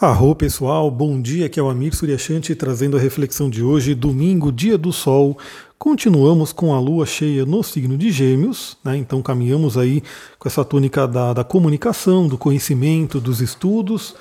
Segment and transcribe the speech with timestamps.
[0.00, 4.50] Arro pessoal, bom dia, aqui é o Amir Suryashanti trazendo a reflexão de hoje, domingo,
[4.50, 5.36] dia do sol.
[5.78, 8.96] Continuamos com a lua cheia no signo de Gêmeos, né?
[8.96, 10.02] então caminhamos aí
[10.38, 14.14] com essa tônica da, da comunicação, do conhecimento, dos estudos.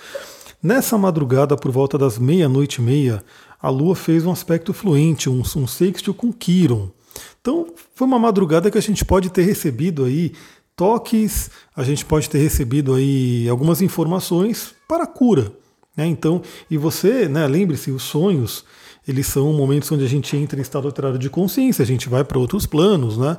[0.61, 3.23] Nessa madrugada, por volta das meia-noite e meia,
[3.61, 6.89] a lua fez um aspecto fluente, um, um com Quiron.
[7.39, 10.33] Então, foi uma madrugada que a gente pode ter recebido aí
[10.75, 15.53] toques, a gente pode ter recebido aí algumas informações para cura,
[15.99, 16.07] né?
[16.07, 16.41] Então,
[16.71, 18.63] e você, né, lembre-se, os sonhos,
[19.05, 22.23] eles são momentos onde a gente entra em estado alterado de consciência, a gente vai
[22.23, 23.37] para outros planos, né?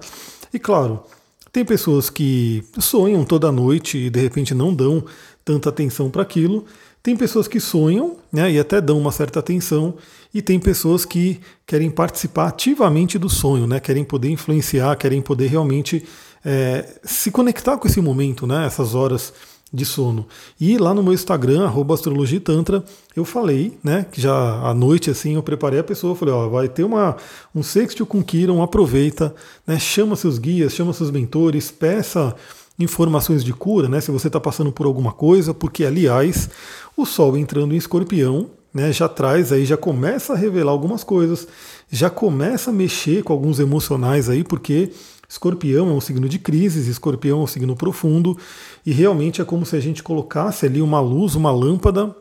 [0.53, 1.03] E claro,
[1.51, 5.03] tem pessoas que sonham toda noite e de repente não dão
[5.43, 6.67] tanta atenção para aquilo.
[7.03, 9.95] Tem pessoas que sonham né, e até dão uma certa atenção,
[10.35, 15.47] e tem pessoas que querem participar ativamente do sonho, né, querem poder influenciar, querem poder
[15.47, 16.05] realmente
[16.45, 19.33] é, se conectar com esse momento, né, essas horas
[19.73, 20.27] de sono.
[20.61, 22.85] E lá no meu Instagram, arroba astrologitantra,
[23.15, 26.69] eu falei, né, que já à noite assim eu preparei a pessoa, falei, ó, vai
[26.69, 27.17] ter uma,
[27.55, 29.35] um sextil com Kiron, aproveita,
[29.67, 32.35] né, chama seus guias, chama seus mentores, peça
[32.79, 36.49] informações de cura, né, se você está passando por alguma coisa, porque aliás,
[36.97, 41.47] o Sol entrando em escorpião, né, já traz aí, já começa a revelar algumas coisas,
[41.91, 44.91] já começa a mexer com alguns emocionais aí, porque
[45.31, 48.37] Escorpião é um signo de crises, escorpião é um signo profundo,
[48.85, 52.13] e realmente é como se a gente colocasse ali uma luz, uma lâmpada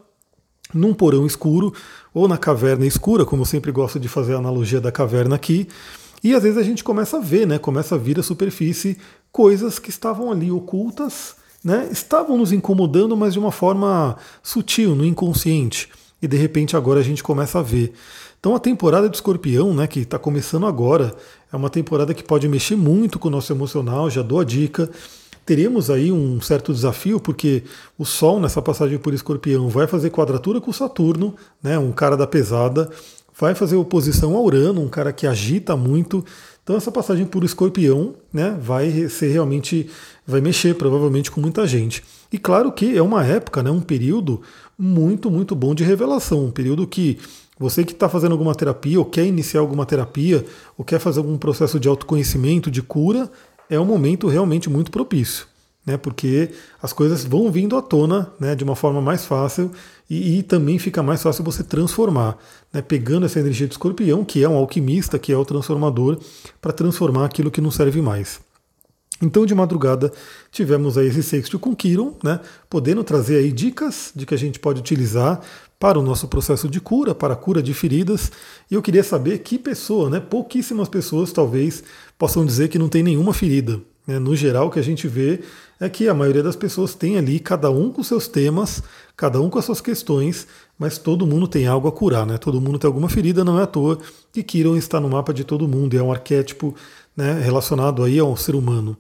[0.72, 1.74] num porão escuro
[2.14, 5.68] ou na caverna escura, como eu sempre gosto de fazer a analogia da caverna aqui.
[6.24, 8.96] E às vezes a gente começa a ver, né, começa a vir à superfície
[9.32, 15.04] coisas que estavam ali ocultas, né, estavam nos incomodando, mas de uma forma sutil, no
[15.04, 15.90] inconsciente.
[16.22, 17.92] E de repente agora a gente começa a ver.
[18.40, 21.14] Então a temporada de escorpião, né, que está começando agora,
[21.52, 24.90] é uma temporada que pode mexer muito com o nosso emocional, já dou a dica.
[25.46, 27.64] Teremos aí um certo desafio, porque
[27.98, 32.26] o Sol, nessa passagem por escorpião, vai fazer quadratura com Saturno, né, um cara da
[32.26, 32.90] pesada,
[33.38, 36.24] vai fazer oposição a Urano, um cara que agita muito.
[36.64, 39.90] Então essa passagem por escorpião né, vai ser realmente,
[40.26, 42.04] vai mexer provavelmente com muita gente.
[42.32, 44.42] E claro que é uma época, né, um período
[44.78, 47.18] muito, muito bom de revelação, um período que
[47.60, 50.46] você que está fazendo alguma terapia, ou quer iniciar alguma terapia,
[50.78, 53.30] ou quer fazer algum processo de autoconhecimento, de cura,
[53.70, 55.46] é um momento realmente muito propício.
[55.86, 56.52] Né, porque
[56.84, 59.72] as coisas vão vindo à tona né, de uma forma mais fácil
[60.10, 62.38] e, e também fica mais fácil você transformar,
[62.72, 66.20] né, pegando essa energia de escorpião, que é um alquimista, que é o transformador,
[66.62, 68.40] para transformar aquilo que não serve mais.
[69.22, 70.12] Então, de madrugada,
[70.52, 72.40] tivemos aí esse sexto com Kiron, né,
[72.70, 75.42] podendo trazer aí dicas de que a gente pode utilizar
[75.80, 78.32] para o nosso processo de cura, para a cura de feridas.
[78.70, 81.84] E eu queria saber que pessoa, né, pouquíssimas pessoas talvez
[82.18, 83.80] possam dizer que não tem nenhuma ferida.
[84.06, 84.20] Né.
[84.20, 85.40] No geral, o que a gente vê
[85.80, 88.84] é que a maioria das pessoas tem ali, cada um com seus temas,
[89.16, 90.46] cada um com as suas questões,
[90.78, 92.38] mas todo mundo tem algo a curar, né?
[92.38, 93.98] Todo mundo tem alguma ferida, não é à toa
[94.34, 96.76] que Kiron está no mapa de todo mundo, é um arquétipo
[97.16, 98.98] né, relacionado aí ao ser humano.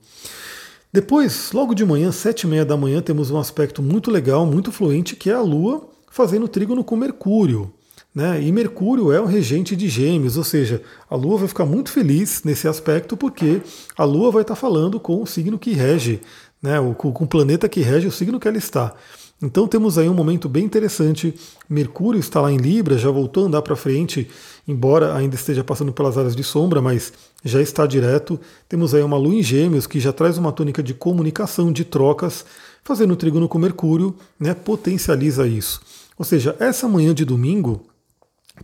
[0.93, 4.71] Depois, logo de manhã, sete e meia da manhã, temos um aspecto muito legal, muito
[4.71, 7.73] fluente, que é a Lua fazendo trígono com Mercúrio.
[8.13, 8.41] Né?
[8.41, 12.43] E Mercúrio é o regente de Gêmeos, ou seja, a Lua vai ficar muito feliz
[12.43, 13.61] nesse aspecto porque
[13.97, 16.19] a Lua vai estar falando com o signo que rege,
[16.61, 16.77] né?
[16.97, 18.95] com o planeta que rege o signo que ela está.
[19.41, 21.33] Então temos aí um momento bem interessante.
[21.69, 24.27] Mercúrio está lá em Libra, já voltou a andar para frente,
[24.67, 28.37] embora ainda esteja passando pelas áreas de sombra, mas já está direto.
[28.67, 32.45] Temos aí uma lua em Gêmeos que já traz uma tônica de comunicação, de trocas,
[32.89, 35.79] fazendo trígono com Mercúrio, né, potencializa isso.
[36.17, 37.85] Ou seja, essa manhã de domingo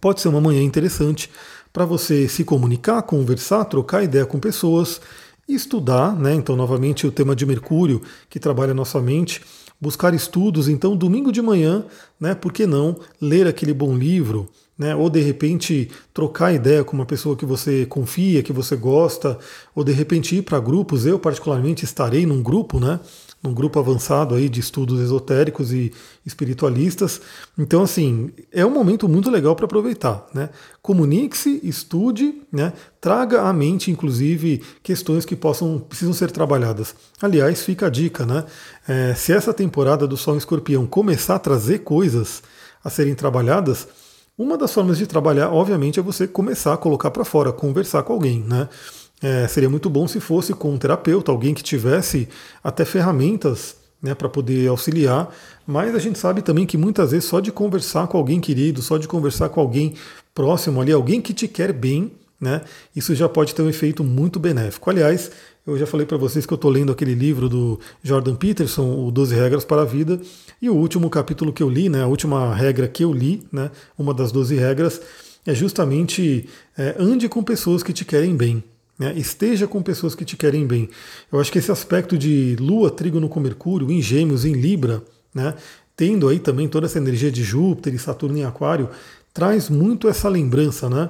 [0.01, 1.29] pode ser uma manhã interessante
[1.71, 4.99] para você se comunicar, conversar, trocar ideia com pessoas,
[5.47, 6.33] estudar, né?
[6.33, 9.43] Então, novamente, o tema de Mercúrio, que trabalha a nossa mente,
[9.79, 10.67] buscar estudos.
[10.67, 11.85] Então, domingo de manhã,
[12.19, 16.95] né, por que não ler aquele bom livro, né, ou de repente trocar ideia com
[16.95, 19.37] uma pessoa que você confia, que você gosta,
[19.75, 21.05] ou de repente ir para grupos.
[21.05, 22.99] Eu, particularmente, estarei num grupo, né?
[23.45, 25.93] Num grupo avançado aí de estudos esotéricos e
[26.25, 27.21] espiritualistas.
[27.57, 30.27] Então, assim, é um momento muito legal para aproveitar.
[30.33, 30.49] Né?
[30.81, 32.73] Comunique-se, estude, né?
[32.99, 36.95] traga à mente, inclusive, questões que possam precisam ser trabalhadas.
[37.21, 38.43] Aliás, fica a dica, né?
[38.87, 42.41] É, se essa temporada do Sol em Escorpião começar a trazer coisas
[42.83, 43.87] a serem trabalhadas,
[44.37, 48.13] uma das formas de trabalhar, obviamente, é você começar a colocar para fora, conversar com
[48.13, 48.67] alguém, né?
[49.21, 52.27] É, seria muito bom se fosse com um terapeuta, alguém que tivesse
[52.63, 55.33] até ferramentas né, para poder auxiliar,
[55.65, 58.97] mas a gente sabe também que muitas vezes só de conversar com alguém querido, só
[58.97, 59.95] de conversar com alguém
[60.33, 62.61] próximo ali, alguém que te quer bem, né,
[62.95, 64.89] isso já pode ter um efeito muito benéfico.
[64.89, 65.31] Aliás,
[65.65, 69.09] eu já falei para vocês que eu estou lendo aquele livro do Jordan Peterson, o
[69.09, 70.19] 12 Regras para a Vida,
[70.61, 73.71] e o último capítulo que eu li, né, a última regra que eu li, né,
[73.97, 75.01] uma das 12 regras,
[75.45, 76.47] é justamente
[76.77, 78.63] é, ande com pessoas que te querem bem.
[78.97, 80.89] Né, esteja com pessoas que te querem bem.
[81.31, 85.03] Eu acho que esse aspecto de Lua, Trígono com Mercúrio, em Gêmeos, em Libra,
[85.33, 85.53] né,
[85.97, 88.89] tendo aí também toda essa energia de Júpiter e Saturno em Aquário,
[89.33, 91.09] traz muito essa lembrança, né?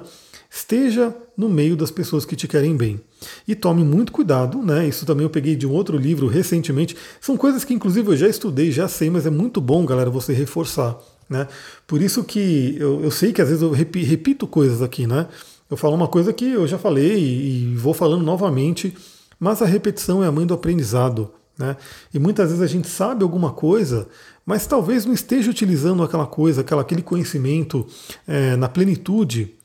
[0.50, 3.00] Esteja no meio das pessoas que te querem bem.
[3.46, 4.88] E tome muito cuidado, né?
[4.88, 6.96] Isso também eu peguei de um outro livro recentemente.
[7.20, 10.32] São coisas que inclusive eu já estudei, já sei, mas é muito bom, galera, você
[10.32, 10.98] reforçar.
[11.28, 11.46] Né?
[11.86, 15.26] Por isso que eu, eu sei que às vezes eu repito coisas aqui, né?
[15.70, 18.94] Eu falo uma coisa que eu já falei e vou falando novamente,
[19.38, 21.32] mas a repetição é a mãe do aprendizado.
[21.58, 21.76] Né?
[22.12, 24.08] E muitas vezes a gente sabe alguma coisa,
[24.44, 27.86] mas talvez não esteja utilizando aquela coisa, aquela, aquele conhecimento
[28.26, 29.56] é, na plenitude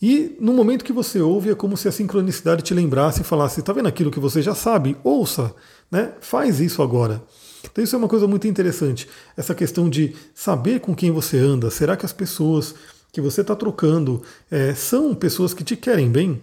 [0.00, 3.60] e no momento que você ouve, é como se a sincronicidade te lembrasse e falasse:
[3.60, 4.96] está vendo aquilo que você já sabe?
[5.02, 5.54] Ouça,
[5.90, 6.12] né?
[6.20, 7.22] faz isso agora.
[7.70, 9.08] Então, isso é uma coisa muito interessante.
[9.36, 11.70] Essa questão de saber com quem você anda.
[11.70, 12.74] Será que as pessoas
[13.16, 14.20] que você está trocando
[14.50, 16.42] é, são pessoas que te querem bem?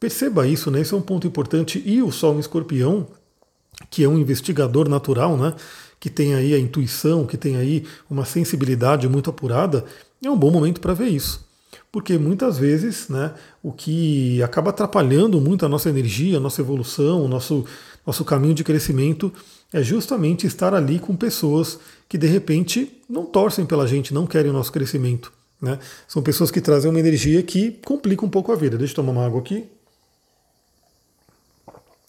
[0.00, 0.80] Perceba isso, né?
[0.80, 1.80] Isso é um ponto importante.
[1.86, 3.06] E o Sol em Escorpião,
[3.88, 5.54] que é um investigador natural, né?
[6.00, 9.84] Que tem aí a intuição, que tem aí uma sensibilidade muito apurada,
[10.20, 11.48] é um bom momento para ver isso
[11.92, 13.32] porque muitas vezes né,
[13.62, 17.64] o que acaba atrapalhando muito a nossa energia, a nossa evolução, o nosso,
[18.06, 19.32] nosso caminho de crescimento
[19.72, 21.78] é justamente estar ali com pessoas
[22.08, 25.32] que de repente não torcem pela gente, não querem o nosso crescimento.
[25.60, 25.78] Né?
[26.08, 28.78] São pessoas que trazem uma energia que complica um pouco a vida.
[28.78, 29.66] Deixa eu tomar uma água aqui.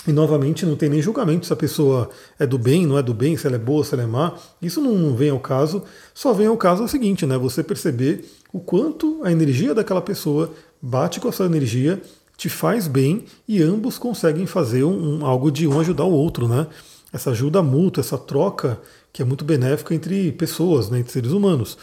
[0.08, 2.10] E novamente não tem nem julgamento se a pessoa
[2.40, 4.34] é do bem, não é do bem, se ela é boa, se ela é má.
[4.60, 5.84] Isso não vem ao caso.
[6.14, 7.38] Só vem ao caso o seguinte, né?
[7.38, 10.52] Você perceber o quanto a energia daquela pessoa
[10.82, 12.02] bate com a sua energia,
[12.36, 16.48] te faz bem e ambos conseguem fazer um, um algo de um ajudar o outro,
[16.48, 16.66] né?
[17.14, 18.82] Essa ajuda mútua, essa troca
[19.14, 21.78] que é muito benéfica entre pessoas, né, entre seres humanos.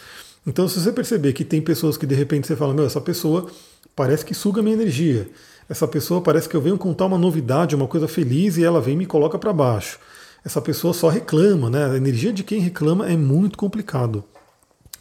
[0.49, 3.47] Então, se você perceber que tem pessoas que de repente você fala, meu, essa pessoa
[3.95, 5.29] parece que suga minha energia
[5.69, 8.95] essa pessoa parece que eu venho contar uma novidade, uma coisa feliz e ela vem
[8.95, 9.99] e me coloca para baixo.
[10.45, 11.91] Essa pessoa só reclama, né?
[11.91, 14.25] A energia de quem reclama é muito complicado.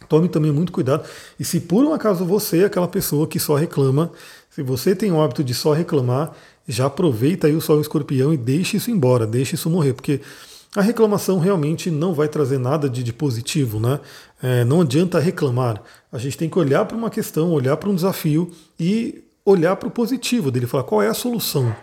[0.08, 1.08] Tome também muito cuidado.
[1.40, 4.12] E se por um acaso você é aquela pessoa que só reclama,
[4.50, 6.32] se você tem o hábito de só reclamar,
[6.66, 10.20] já aproveita aí o sol escorpião e deixe isso embora, deixe isso morrer, porque
[10.76, 14.00] a reclamação realmente não vai trazer nada de, de positivo, né?
[14.42, 15.82] É, não adianta reclamar.
[16.12, 19.88] A gente tem que olhar para uma questão, olhar para um desafio e olhar para
[19.88, 21.74] o positivo dele, falar qual é a solução.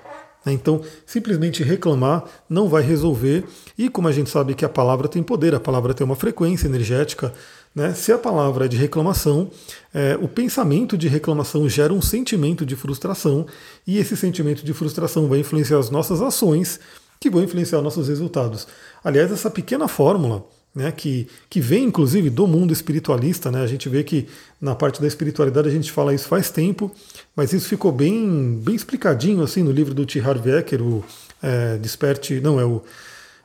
[0.45, 0.53] Né?
[0.53, 3.43] Então, simplesmente reclamar não vai resolver.
[3.77, 6.67] E como a gente sabe que a palavra tem poder, a palavra tem uma frequência
[6.67, 7.33] energética,
[7.73, 7.93] né?
[7.93, 9.49] se a palavra é de reclamação,
[9.93, 13.45] é, o pensamento de reclamação gera um sentimento de frustração,
[13.85, 16.79] e esse sentimento de frustração vai influenciar as nossas ações,
[17.19, 18.67] que vão influenciar nossos resultados.
[19.03, 20.45] Aliás, essa pequena fórmula
[20.75, 23.49] né, que, que vem inclusive do mundo espiritualista.
[23.49, 24.27] Né, a gente vê que
[24.59, 26.91] na parte da espiritualidade a gente fala isso faz tempo,
[27.35, 30.19] mas isso ficou bem, bem explicadinho assim no livro do T.
[30.19, 31.03] Harv Eker, o
[31.41, 32.83] é, Desperte, não, é o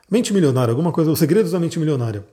[0.09, 2.25] Mente Milionária, alguma coisa, Os Segredos da Mente Milionária.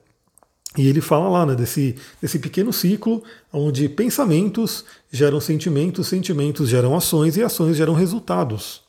[0.77, 3.23] E ele fala lá né, desse, desse pequeno ciclo
[3.53, 8.83] onde pensamentos geram sentimentos, sentimentos geram ações e ações geram resultados.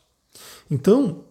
[0.70, 1.24] Então,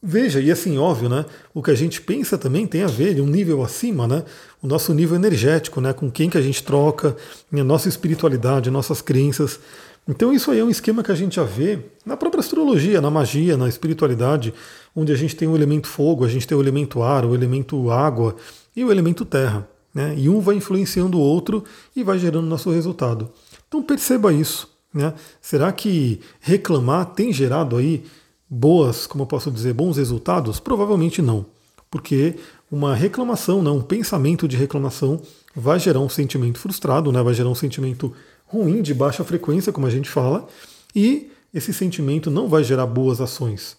[0.00, 1.24] Veja, e assim, óbvio, né?
[1.52, 4.24] O que a gente pensa também tem a ver, um nível acima, né?
[4.62, 5.92] O nosso nível energético, né?
[5.92, 7.16] Com quem que a gente troca,
[7.52, 9.58] a nossa espiritualidade, nossas crenças.
[10.06, 13.10] Então isso aí é um esquema que a gente já vê na própria astrologia, na
[13.10, 14.54] magia, na espiritualidade,
[14.94, 17.90] onde a gente tem o elemento fogo, a gente tem o elemento ar, o elemento
[17.90, 18.36] água
[18.74, 19.68] e o elemento terra.
[19.92, 20.14] Né?
[20.16, 23.30] E um vai influenciando o outro e vai gerando nosso resultado.
[23.66, 24.70] Então perceba isso.
[24.94, 25.12] Né?
[25.42, 28.04] Será que reclamar tem gerado aí
[28.48, 30.60] boas, como eu posso dizer, bons resultados?
[30.60, 31.46] Provavelmente não,
[31.90, 32.36] porque
[32.70, 35.20] uma reclamação, né, um pensamento de reclamação
[35.54, 38.12] vai gerar um sentimento frustrado, né, vai gerar um sentimento
[38.46, 40.46] ruim, de baixa frequência, como a gente fala,
[40.94, 43.76] e esse sentimento não vai gerar boas ações.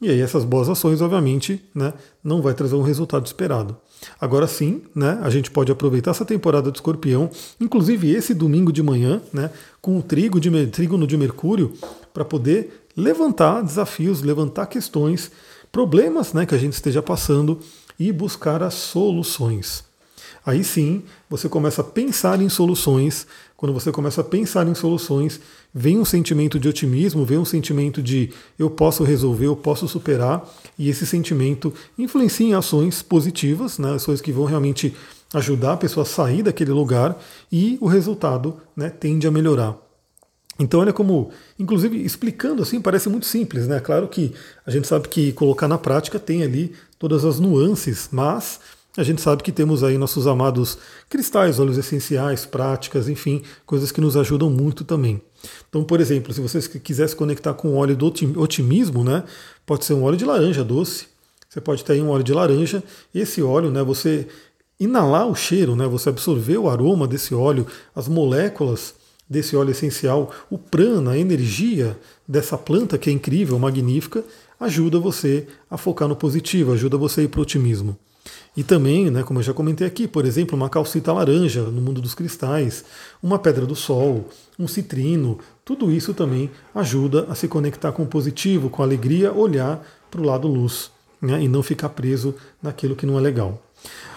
[0.00, 3.76] E aí essas boas ações, obviamente, né, não vai trazer um resultado esperado.
[4.20, 8.82] Agora sim, né, a gente pode aproveitar essa temporada de escorpião, inclusive esse domingo de
[8.82, 9.50] manhã, né,
[9.80, 11.72] com o trigo de, trígono de Mercúrio,
[12.12, 15.30] para poder levantar desafios, levantar questões,
[15.70, 17.58] problemas né, que a gente esteja passando
[17.98, 19.84] e buscar as soluções.
[20.44, 23.26] Aí sim, você começa a pensar em soluções.
[23.56, 25.40] Quando você começa a pensar em soluções,
[25.72, 30.44] vem um sentimento de otimismo, vem um sentimento de eu posso resolver, eu posso superar,
[30.76, 34.96] e esse sentimento influencia em ações positivas, né, ações que vão realmente
[35.32, 37.16] ajudar a pessoa a sair daquele lugar,
[37.50, 39.76] e o resultado né, tende a melhorar.
[40.58, 43.80] Então olha como, inclusive explicando assim, parece muito simples, né?
[43.80, 44.34] Claro que
[44.66, 48.60] a gente sabe que colocar na prática tem ali todas as nuances, mas
[48.96, 50.76] a gente sabe que temos aí nossos amados
[51.08, 55.22] cristais, óleos essenciais, práticas, enfim, coisas que nos ajudam muito também.
[55.68, 58.06] Então, por exemplo, se você quiser se conectar com o óleo do
[58.36, 59.24] otimismo, né?
[59.64, 61.06] Pode ser um óleo de laranja doce.
[61.48, 62.82] Você pode ter aí um óleo de laranja.
[63.14, 63.82] Esse óleo, né?
[63.82, 64.28] Você
[64.78, 65.86] inalar o cheiro, né?
[65.86, 67.66] Você absorver o aroma desse óleo,
[67.96, 68.94] as moléculas
[69.32, 71.98] desse óleo essencial, o prana, a energia
[72.28, 74.22] dessa planta que é incrível, magnífica,
[74.60, 77.96] ajuda você a focar no positivo, ajuda você a ir para o otimismo.
[78.56, 82.00] E também, né, como eu já comentei aqui, por exemplo, uma calcita laranja no mundo
[82.00, 82.84] dos cristais,
[83.22, 88.06] uma pedra do sol, um citrino, tudo isso também ajuda a se conectar com o
[88.06, 92.94] positivo, com a alegria, olhar para o lado luz né, e não ficar preso naquilo
[92.94, 93.60] que não é legal.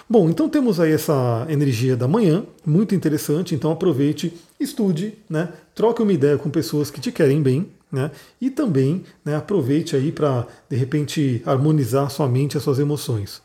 [0.07, 5.99] Bom, então temos aí essa energia da manhã, muito interessante, então aproveite, estude, né, troque
[5.99, 10.45] uma ideia com pessoas que te querem bem, né, e também né, aproveite aí para,
[10.69, 13.41] de repente, harmonizar sua mente e as suas emoções.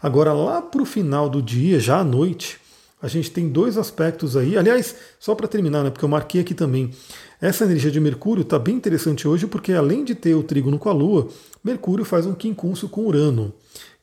[0.00, 2.60] Agora, lá para o final do dia, já à noite,
[3.02, 4.56] a gente tem dois aspectos aí.
[4.56, 6.92] Aliás, só para terminar, né, porque eu marquei aqui também,
[7.40, 10.88] essa energia de Mercúrio está bem interessante hoje, porque além de ter o trígono com
[10.88, 11.26] a Lua,
[11.64, 13.52] Mercúrio faz um quincúncio com Urano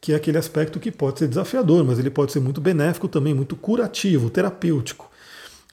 [0.04, 3.34] que é aquele aspecto que pode ser desafiador, mas ele pode ser muito benéfico também,
[3.34, 5.10] muito curativo, terapêutico.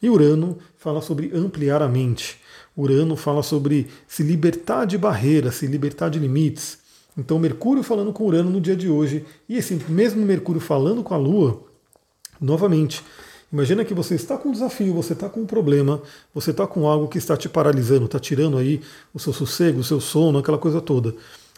[0.01, 2.39] E Urano fala sobre ampliar a mente.
[2.77, 6.79] Urano fala sobre se libertar de barreiras, se libertar de limites.
[7.19, 11.13] Então, Mercúrio falando com Urano no dia de hoje, e esse mesmo Mercúrio falando com
[11.13, 11.65] a Lua,
[12.41, 13.03] novamente,
[13.53, 16.01] Imagina que você está com um desafio, você está com um problema,
[16.33, 18.81] você está com algo que está te paralisando, está tirando aí
[19.13, 21.13] o seu sossego, o seu sono, aquela coisa toda.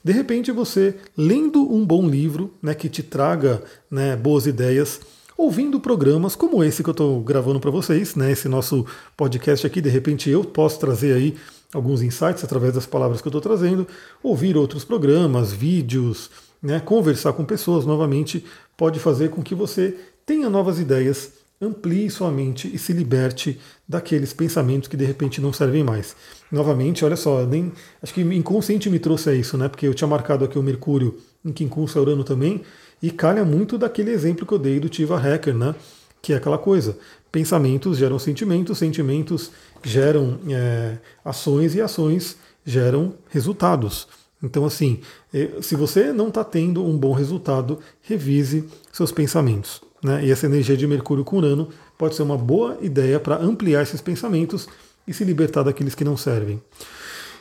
[0.04, 5.00] De repente você, lendo um bom livro, né, que te traga né, boas ideias,
[5.36, 8.84] ouvindo programas como esse que eu estou gravando para vocês, né, esse nosso
[9.16, 11.36] podcast aqui, de repente eu posso trazer aí
[11.72, 13.86] alguns insights através das palavras que eu estou trazendo,
[14.22, 16.30] ouvir outros programas, vídeos,
[16.60, 18.44] né, conversar com pessoas novamente,
[18.76, 24.32] pode fazer com que você tenha novas ideias amplie sua mente e se liberte daqueles
[24.32, 26.16] pensamentos que de repente não servem mais.
[26.50, 29.68] Novamente, olha só, nem acho que inconsciente me trouxe a isso, né?
[29.68, 32.62] Porque eu tinha marcado aqui o Mercúrio em Quincunça Urano também,
[33.00, 35.74] e calha muito daquele exemplo que eu dei do Tiva Hacker, né?
[36.20, 36.98] Que é aquela coisa.
[37.30, 39.50] Pensamentos geram sentimentos, sentimentos
[39.82, 44.06] geram é, ações e ações geram resultados.
[44.42, 45.00] Então, assim,
[45.32, 49.80] é, se você não está tendo um bom resultado, revise seus pensamentos.
[50.02, 50.26] Né?
[50.26, 54.00] E essa energia de Mercúrio com Urano pode ser uma boa ideia para ampliar esses
[54.00, 54.68] pensamentos
[55.06, 56.60] e se libertar daqueles que não servem.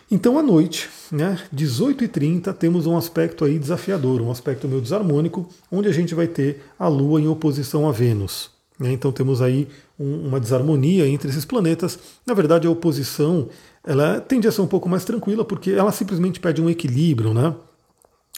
[0.10, 5.88] Então, à noite, né, 18h30, temos um aspecto aí desafiador, um aspecto meio desarmônico, onde
[5.88, 8.52] a gente vai ter a Lua em oposição a Vênus.
[8.78, 8.92] Né?
[8.92, 11.98] Então, temos aí um, uma desarmonia entre esses planetas.
[12.28, 13.48] Na verdade, a oposição
[13.88, 17.34] ela tende a ser um pouco mais tranquila, porque ela simplesmente pede um equilíbrio.
[17.34, 17.56] Né?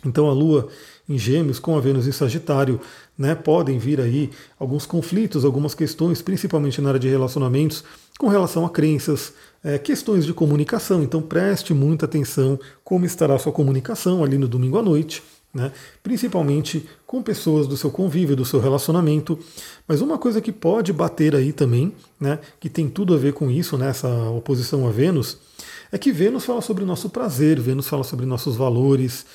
[0.05, 0.69] Então, a Lua
[1.07, 2.79] em Gêmeos com a Vênus em Sagitário
[3.17, 7.83] né, podem vir aí alguns conflitos, algumas questões, principalmente na área de relacionamentos,
[8.17, 9.33] com relação a crenças,
[9.63, 11.03] é, questões de comunicação.
[11.03, 15.22] Então preste muita atenção como estará a sua comunicação ali no domingo à noite.
[15.55, 19.38] Né, principalmente com pessoas do seu convívio, do seu relacionamento.
[19.88, 23.51] Mas uma coisa que pode bater aí também, né, que tem tudo a ver com
[23.51, 25.38] isso, nessa né, oposição a Vênus,
[25.91, 29.27] é que Vênus fala sobre nosso prazer, Vênus fala sobre nossos valores,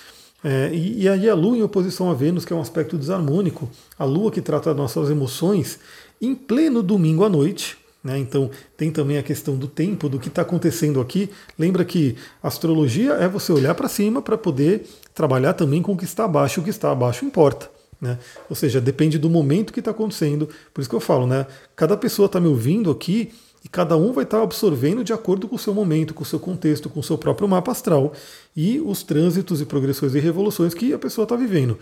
[0.43, 3.69] é, e, e, aí a Lua em oposição a Vênus, que é um aspecto desarmônico,
[3.99, 5.81] a Lua que trata nossas emoções,
[6.21, 7.77] em pleno domingo à noite.
[8.05, 11.29] Né, então tem também a questão do tempo, do que está acontecendo aqui.
[11.59, 16.05] Lembra que astrologia é você olhar para cima para poder trabalhar também com o que
[16.05, 17.69] está abaixo, o que está abaixo importa.
[18.01, 18.17] Né?
[18.49, 20.49] Ou seja, depende do momento que está acontecendo.
[20.73, 21.45] Por isso que eu falo, né?
[21.75, 23.33] Cada pessoa está me ouvindo aqui
[23.65, 26.39] e cada um vai estar absorvendo de acordo com o seu momento, com o seu
[26.39, 28.13] contexto, com o seu próprio mapa astral
[28.57, 31.79] e os trânsitos e progressões e revoluções que a pessoa está vivendo.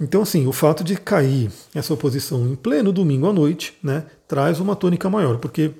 [0.00, 4.60] Então, assim, o fato de cair essa oposição em pleno domingo à noite, né, traz
[4.60, 5.72] uma tônica maior, porque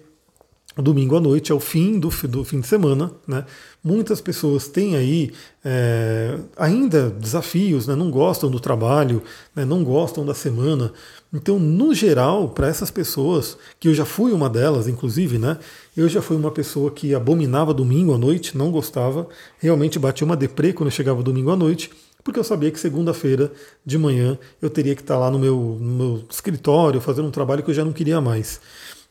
[0.83, 3.45] domingo à noite é o fim do, do fim de semana, né?
[3.83, 5.33] Muitas pessoas têm aí
[5.65, 7.95] é, ainda desafios, né?
[7.95, 9.23] não gostam do trabalho,
[9.55, 9.65] né?
[9.65, 10.93] não gostam da semana.
[11.33, 15.59] Então, no geral, para essas pessoas, que eu já fui uma delas, inclusive, né?
[15.97, 20.37] Eu já fui uma pessoa que abominava domingo à noite, não gostava, realmente batia uma
[20.37, 21.91] deprê quando chegava domingo à noite,
[22.25, 23.51] porque eu sabia que segunda-feira
[23.85, 27.63] de manhã eu teria que estar lá no meu, no meu escritório fazendo um trabalho
[27.63, 28.61] que eu já não queria mais.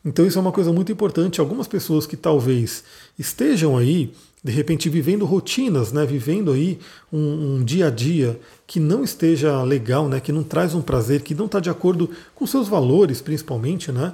[0.04, 1.40] Então isso é uma coisa muito importante.
[1.40, 2.84] Algumas pessoas que talvez
[3.18, 4.12] estejam aí,
[4.42, 6.78] de repente, vivendo rotinas, né, vivendo aí
[7.12, 11.22] um, um dia a dia que não esteja legal, né, que não traz um prazer,
[11.22, 14.12] que não está de acordo com seus valores, principalmente, né,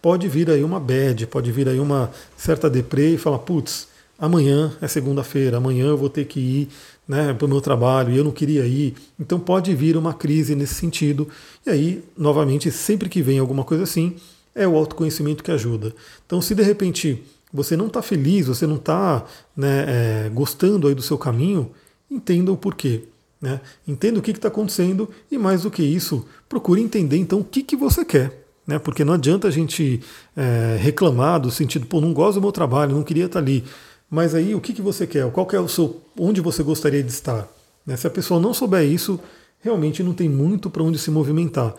[0.00, 4.72] pode vir aí uma bad, pode vir aí uma certa deprê e falar, putz, amanhã
[4.80, 6.68] é segunda-feira, amanhã eu vou ter que ir
[7.06, 8.94] né, para o meu trabalho e eu não queria ir.
[9.18, 11.28] Então pode vir uma crise nesse sentido.
[11.64, 14.16] E aí, novamente, sempre que vem alguma coisa assim,
[14.56, 15.94] é o autoconhecimento que ajuda.
[16.24, 17.22] Então, se de repente
[17.52, 19.24] você não está feliz, você não está
[19.56, 21.70] né, é, gostando aí do seu caminho,
[22.10, 23.04] entenda o porquê.
[23.40, 23.60] Né?
[23.86, 27.62] Entenda o que está acontecendo e, mais do que isso, procure entender então o que,
[27.62, 28.46] que você quer.
[28.66, 28.78] Né?
[28.78, 30.00] Porque não adianta a gente
[30.34, 33.62] é, reclamar do sentido, pô, não gosto do meu trabalho, não queria estar tá ali.
[34.10, 35.30] Mas aí o que, que você quer?
[35.30, 36.00] Qual que é o seu.
[36.18, 37.46] onde você gostaria de estar?
[37.86, 37.96] Né?
[37.96, 39.20] Se a pessoa não souber isso,
[39.60, 41.74] realmente não tem muito para onde se movimentar.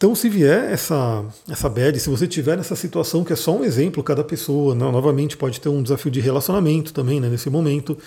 [0.00, 3.62] Então, se vier essa, essa bad, se você tiver nessa situação, que é só um
[3.62, 4.90] exemplo, cada pessoa, né?
[4.90, 7.28] novamente pode ter um desafio de relacionamento também né?
[7.28, 7.98] nesse momento,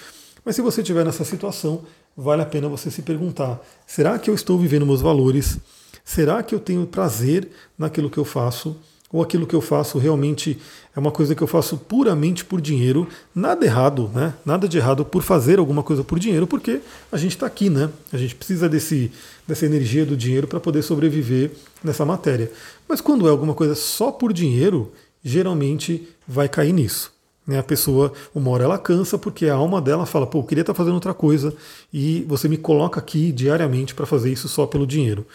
[0.43, 1.83] mas se você tiver nessa situação,
[2.17, 5.59] vale a pena você se perguntar: será que eu estou vivendo meus valores?
[6.03, 7.47] Será que eu tenho prazer
[7.77, 8.75] naquilo que eu faço?
[9.13, 10.59] Ou aquilo que eu faço realmente
[10.95, 14.33] é uma coisa que eu faço puramente por dinheiro, nada errado, né?
[14.43, 17.91] Nada de errado por fazer alguma coisa por dinheiro, porque a gente está aqui, né?
[18.11, 19.11] A gente precisa desse,
[19.47, 21.51] dessa energia do dinheiro para poder sobreviver
[21.83, 22.51] nessa matéria.
[22.89, 24.91] Mas quando é alguma coisa só por dinheiro,
[25.23, 27.13] geralmente vai cair nisso.
[27.45, 27.59] Né?
[27.59, 30.73] A pessoa, uma hora ela cansa porque a alma dela fala, pô, eu queria estar
[30.73, 31.53] tá fazendo outra coisa
[31.93, 35.25] e você me coloca aqui diariamente para fazer isso só pelo dinheiro.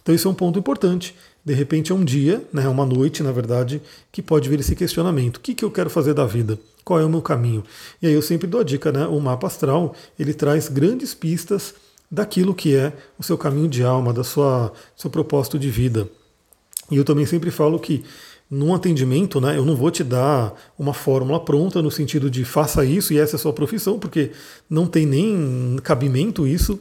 [0.00, 1.14] Então isso é um ponto importante.
[1.48, 3.80] De repente é um dia, né, uma noite, na verdade,
[4.12, 5.38] que pode vir esse questionamento.
[5.38, 6.58] O que, que eu quero fazer da vida?
[6.84, 7.64] Qual é o meu caminho?
[8.02, 9.06] E aí eu sempre dou a dica, né?
[9.06, 11.74] O mapa astral, ele traz grandes pistas
[12.10, 16.06] daquilo que é o seu caminho de alma, da sua seu propósito de vida.
[16.90, 18.04] E eu também sempre falo que
[18.50, 22.84] num atendimento, né, eu não vou te dar uma fórmula pronta no sentido de faça
[22.84, 24.32] isso e essa é a sua profissão, porque
[24.68, 26.78] não tem nem cabimento isso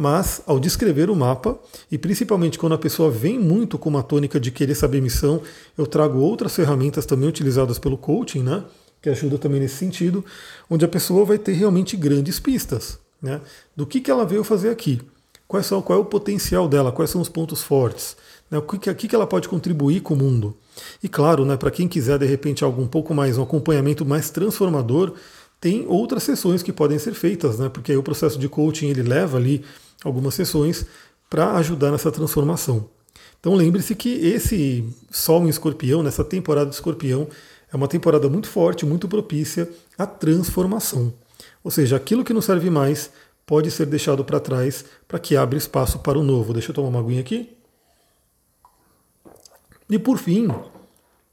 [0.00, 1.58] mas ao descrever o mapa,
[1.92, 5.42] e principalmente quando a pessoa vem muito com uma tônica de querer saber missão,
[5.76, 8.64] eu trago outras ferramentas também utilizadas pelo coaching, né?
[9.02, 10.24] Que ajuda também nesse sentido,
[10.70, 13.42] onde a pessoa vai ter realmente grandes pistas, né?
[13.76, 15.02] Do que, que ela veio fazer aqui,
[15.46, 18.16] quais são, qual é o potencial dela, quais são os pontos fortes,
[18.50, 18.56] né?
[18.56, 20.56] o que, que, que ela pode contribuir com o mundo.
[21.02, 24.30] E claro, né, para quem quiser de repente algo um pouco mais, um acompanhamento mais
[24.30, 25.12] transformador,
[25.60, 27.68] tem outras sessões que podem ser feitas, né?
[27.68, 29.62] Porque aí o processo de coaching ele leva ali
[30.04, 30.86] algumas sessões
[31.28, 32.88] para ajudar nessa transformação.
[33.38, 37.28] Então lembre-se que esse Sol em Escorpião, nessa temporada de Escorpião,
[37.72, 41.12] é uma temporada muito forte, muito propícia à transformação.
[41.62, 43.10] Ou seja, aquilo que não serve mais
[43.46, 46.52] pode ser deixado para trás para que abra espaço para o novo.
[46.52, 47.56] Deixa eu tomar uma aguinha aqui.
[49.88, 50.48] E por fim,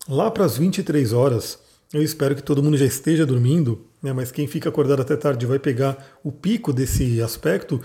[0.09, 1.59] lá para as 23 horas,
[1.93, 5.45] eu espero que todo mundo já esteja dormindo, né, mas quem fica acordado até tarde
[5.45, 7.81] vai pegar o pico desse aspecto.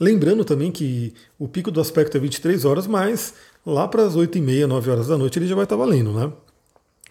[0.00, 3.34] Lembrando também que o pico do aspecto é 23 horas, mas
[3.66, 6.10] lá para as 8 e meia, 9 horas da noite ele já vai estar valendo,
[6.12, 6.32] né?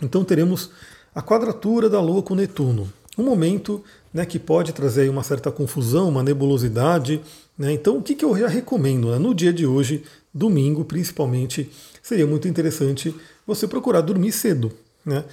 [0.01, 0.71] Então teremos
[1.13, 2.91] a quadratura da Lua com Netuno.
[3.17, 7.21] Um momento né, que pode trazer uma certa confusão, uma nebulosidade.
[7.57, 7.73] Né?
[7.73, 9.11] Então, o que, que eu já recomendo?
[9.11, 9.19] Né?
[9.19, 11.69] No dia de hoje, domingo principalmente,
[12.01, 13.13] seria muito interessante
[13.45, 14.71] você procurar dormir cedo.
[15.05, 15.23] Né?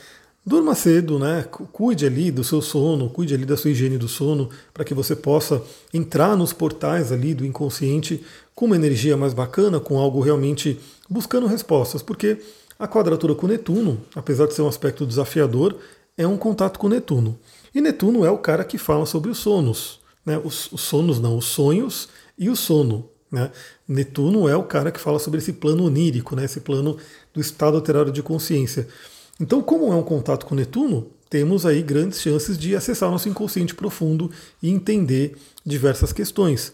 [0.49, 1.45] Durma cedo, né?
[1.73, 5.17] Cuide ali do seu sono, cuide ali da sua higiene do sono, para que você
[5.17, 5.61] possa
[5.93, 8.23] entrar nos portais ali do inconsciente
[8.55, 10.79] com uma energia mais bacana, com algo realmente
[11.11, 12.39] buscando respostas, porque
[12.79, 15.77] a quadratura com Netuno, apesar de ser um aspecto desafiador,
[16.17, 17.37] é um contato com Netuno.
[17.75, 20.41] E Netuno é o cara que fala sobre os sonos, né?
[20.45, 23.09] Os, os sonos não, os sonhos e o sono.
[23.33, 23.51] Né?
[23.89, 26.45] Netuno é o cara que fala sobre esse plano onírico, né?
[26.45, 26.97] esse plano
[27.35, 28.87] do estado alterado de consciência.
[29.41, 33.75] Então, como é um contato com Netuno, temos aí grandes chances de acessar nosso inconsciente
[33.75, 34.31] profundo
[34.63, 36.73] e entender diversas questões.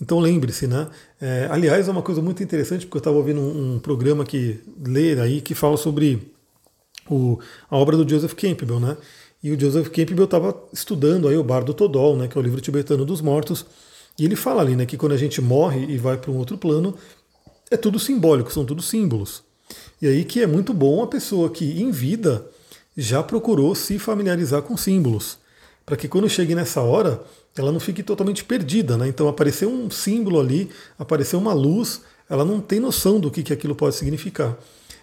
[0.00, 0.88] Então lembre-se, né?
[1.20, 4.58] É, aliás, é uma coisa muito interessante, porque eu estava ouvindo um, um, programa que
[4.82, 6.32] lê aí que fala sobre
[7.08, 8.96] o, a obra do Joseph Campbell, né?
[9.42, 12.60] E o Joseph Campbell estava estudando aí o Bardo Todol, né, que é o livro
[12.60, 13.64] tibetano dos mortos,
[14.18, 16.58] e ele fala ali, né, que quando a gente morre e vai para um outro
[16.58, 16.94] plano,
[17.70, 19.42] é tudo simbólico, são tudo símbolos.
[20.00, 22.44] E aí que é muito bom a pessoa que em vida
[22.96, 25.38] já procurou se familiarizar com símbolos,
[25.86, 27.22] para que quando chegue nessa hora
[27.56, 29.08] ela não fique totalmente perdida, né?
[29.08, 33.52] Então apareceu um símbolo ali, apareceu uma luz, ela não tem noção do que, que
[33.52, 34.56] aquilo pode significar.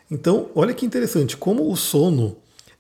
[0.10, 2.38] Então, olha que interessante, como o sono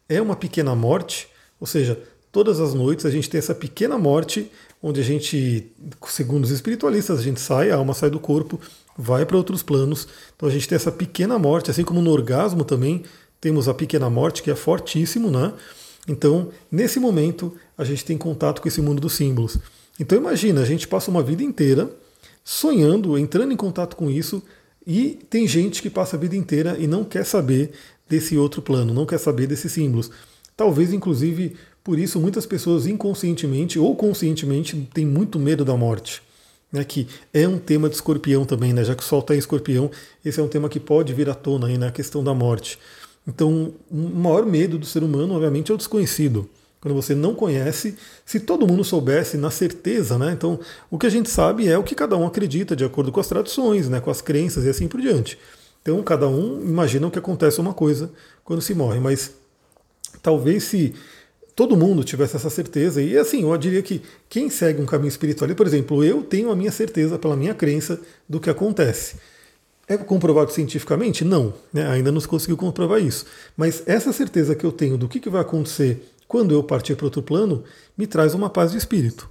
[0.08, 1.28] é uma pequena morte,
[1.60, 2.00] ou seja,
[2.32, 5.72] todas as noites a gente tem essa pequena morte onde a gente,
[6.08, 8.60] segundo os espiritualistas, a gente sai, a alma sai do corpo,
[8.98, 10.08] vai para outros planos.
[10.36, 13.04] Então a gente tem essa pequena morte, assim como no orgasmo também
[13.42, 15.54] temos a pequena morte, que é fortíssimo, né?
[16.08, 19.58] Então, nesse momento, a gente tem contato com esse mundo dos símbolos.
[20.00, 21.90] Então imagina, a gente passa uma vida inteira
[22.44, 24.42] sonhando, entrando em contato com isso,
[24.86, 27.72] e tem gente que passa a vida inteira e não quer saber
[28.08, 30.10] desse outro plano, não quer saber desses símbolos.
[30.56, 36.22] Talvez, inclusive, por isso muitas pessoas inconscientemente ou conscientemente têm muito medo da morte.
[36.70, 39.38] Né, que é um tema de escorpião também, né, já que o Sol está em
[39.38, 39.90] escorpião,
[40.26, 42.78] esse é um tema que pode vir à tona aí na questão da morte.
[43.26, 46.50] Então, o maior medo do ser humano, obviamente, é o desconhecido.
[46.82, 47.96] Quando você não conhece,
[48.26, 50.34] se todo mundo soubesse na certeza, né?
[50.34, 50.60] Então,
[50.92, 53.28] o que a gente sabe é o que cada um acredita, de acordo com as
[53.28, 55.40] tradições, né, com as crenças e assim por diante.
[55.82, 58.12] Então, cada um imagina que acontece uma coisa
[58.44, 59.32] quando se morre, mas
[60.22, 60.94] talvez se
[61.58, 63.02] todo mundo tivesse essa certeza.
[63.02, 66.56] E assim, eu diria que quem segue um caminho espiritual, por exemplo, eu tenho a
[66.56, 69.16] minha certeza pela minha crença do que acontece.
[69.88, 71.26] É comprovado cientificamente?
[71.26, 71.88] Não, né?
[71.88, 73.26] ainda não se conseguiu comprovar isso.
[73.58, 77.24] Mas essa certeza que eu tenho do que, vai acontecer quando eu partir para outro
[77.24, 77.64] plano
[77.98, 79.28] me traz uma paz de espírito.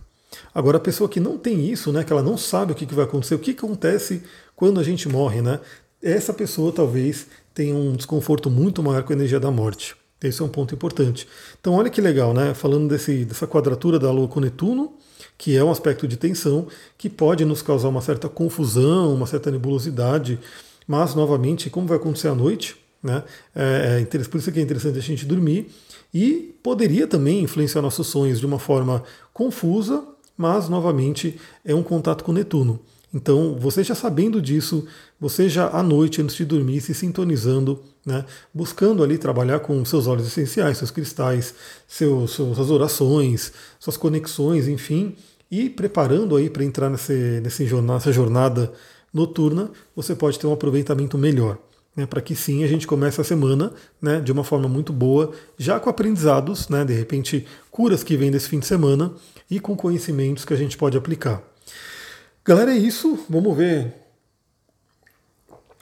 [0.53, 2.95] Agora, a pessoa que não tem isso, né, que ela não sabe o que, que
[2.95, 4.25] vai acontecer, o que, que acontece
[4.57, 5.61] quando a gente morre, né,
[6.03, 9.95] essa pessoa talvez tenha um desconforto muito maior com a energia da morte.
[10.23, 11.29] Esse é um ponto importante.
[11.61, 12.55] Então, olha que legal, né?
[12.55, 14.95] Falando desse, dessa quadratura da Lua com Netuno,
[15.37, 19.51] que é um aspecto de tensão que pode nos causar uma certa confusão, uma certa
[19.51, 20.39] nebulosidade,
[20.87, 23.23] mas, novamente, como vai acontecer à noite, né?
[23.55, 25.71] É, é por isso que é interessante a gente dormir
[26.15, 29.03] e poderia também influenciar nossos sonhos de uma forma
[29.35, 30.03] confusa,
[30.37, 32.81] mas, novamente, é um contato com Netuno.
[33.13, 34.87] Então, você já sabendo disso,
[35.21, 40.07] você já à noite, antes de dormir, se sintonizando, né, buscando ali trabalhar com seus
[40.07, 41.53] olhos essenciais, seus cristais,
[41.89, 45.17] seus, suas orações, suas conexões, enfim,
[45.51, 46.89] e preparando aí para entrar
[47.67, 48.73] jornada, nessa jornada
[49.13, 51.59] noturna, você pode ter um aproveitamento melhor.
[51.97, 55.33] Né, para que sim a gente comece a semana né, de uma forma muito boa,
[55.57, 59.15] já com aprendizados, né, de repente curas que vêm desse fim de semana
[59.51, 61.43] e com conhecimentos que a gente pode aplicar.
[62.45, 63.19] Galera, é isso.
[63.31, 63.95] Vamos ver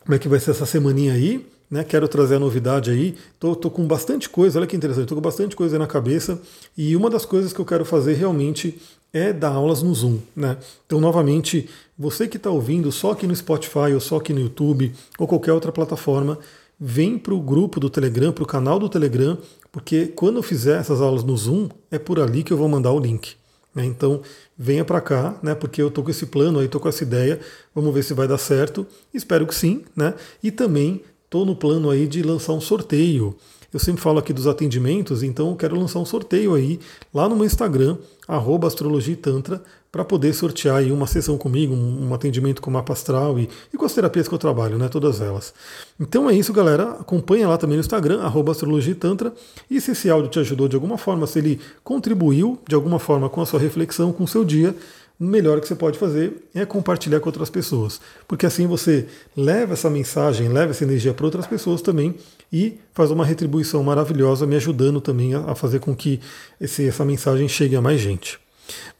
[0.04, 1.44] como é que vai ser essa semaninha aí.
[1.74, 1.82] Né?
[1.82, 3.16] Quero trazer a novidade aí.
[3.40, 6.40] Tô, tô, com bastante coisa, olha que interessante, tô com bastante coisa na cabeça.
[6.78, 8.80] E uma das coisas que eu quero fazer realmente
[9.12, 10.18] é dar aulas no Zoom.
[10.36, 10.56] Né?
[10.86, 14.94] Então, novamente, você que está ouvindo só aqui no Spotify ou só aqui no YouTube
[15.18, 16.38] ou qualquer outra plataforma,
[16.78, 19.36] vem para o grupo do Telegram, para o canal do Telegram,
[19.72, 22.92] porque quando eu fizer essas aulas no Zoom, é por ali que eu vou mandar
[22.92, 23.34] o link.
[23.74, 23.84] Né?
[23.84, 24.22] Então
[24.56, 25.56] venha para cá, né?
[25.56, 27.40] Porque eu tô com esse plano aí, tô com essa ideia.
[27.74, 28.86] Vamos ver se vai dar certo.
[29.12, 30.14] Espero que sim, né?
[30.40, 31.02] E também
[31.34, 33.34] tô no plano aí de lançar um sorteio.
[33.72, 36.78] Eu sempre falo aqui dos atendimentos, então eu quero lançar um sorteio aí
[37.12, 37.96] lá no meu Instagram,
[38.28, 43.48] arroba astrologitantra, para poder sortear aí uma sessão comigo, um, atendimento com mapa astral e,
[43.72, 44.88] e, com as terapias que eu trabalho, né?
[44.88, 45.52] Todas elas.
[45.98, 46.90] Então é isso, galera.
[47.00, 49.32] Acompanha lá também no Instagram, arroba astrologitantra.
[49.68, 53.28] E se esse áudio te ajudou de alguma forma, se ele contribuiu de alguma forma
[53.28, 54.72] com a sua reflexão, com o seu dia,
[55.18, 58.00] o melhor que você pode fazer é compartilhar com outras pessoas.
[58.26, 62.14] Porque assim você leva essa mensagem, leva essa energia para outras pessoas também
[62.52, 66.20] e faz uma retribuição maravilhosa, me ajudando também a fazer com que
[66.60, 68.38] esse, essa mensagem chegue a mais gente.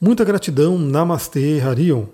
[0.01, 2.05] Muita gratidão, Namastê, Harion.